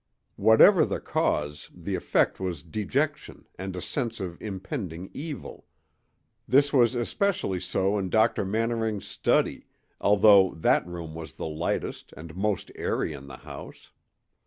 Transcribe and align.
Whatever 0.35 0.79
was 0.79 0.87
the 0.89 0.99
cause, 0.99 1.69
the 1.71 1.93
effect 1.93 2.39
was 2.39 2.63
dejection 2.63 3.45
and 3.59 3.75
a 3.75 3.83
sense 3.83 4.19
of 4.19 4.41
impending 4.41 5.11
evil; 5.13 5.67
this 6.47 6.73
was 6.73 6.95
especially 6.95 7.59
so 7.59 7.99
in 7.99 8.09
Dr. 8.09 8.43
Mannering's 8.43 9.05
study, 9.05 9.67
although 9.99 10.55
that 10.55 10.87
room 10.87 11.13
was 11.13 11.33
the 11.33 11.45
lightest 11.45 12.13
and 12.17 12.35
most 12.35 12.71
airy 12.73 13.13
in 13.13 13.27
the 13.27 13.37
house. 13.37 13.91